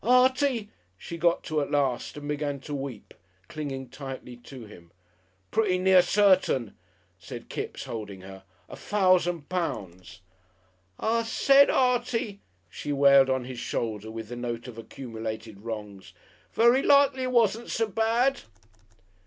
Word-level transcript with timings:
"Artie," 0.03 0.71
she 0.97 1.15
got 1.15 1.43
to 1.43 1.61
at 1.61 1.69
last 1.69 2.17
and 2.17 2.27
began 2.27 2.59
to 2.61 2.73
weep, 2.73 3.13
clinging 3.47 3.89
tightly 3.89 4.35
to 4.35 4.65
him. 4.65 4.89
"Pretty 5.51 5.77
near 5.77 6.01
certain," 6.01 6.75
said 7.19 7.49
Kipps, 7.49 7.83
holding 7.83 8.21
her. 8.21 8.43
"A 8.67 8.75
fousand 8.75 9.47
pounds!" 9.47 10.21
"I 10.99 11.21
said, 11.21 11.69
Artie," 11.69 12.39
she 12.67 12.91
wailed 12.91 13.29
on 13.29 13.43
his 13.43 13.59
shoulder 13.59 14.09
with 14.09 14.29
the 14.29 14.35
note 14.35 14.67
of 14.67 14.79
accumulated 14.79 15.61
wrongs, 15.61 16.13
"very 16.51 16.81
likely 16.81 17.21
it 17.21 17.31
wasn't 17.31 17.69
so 17.69 17.85
bad."... 17.87 18.41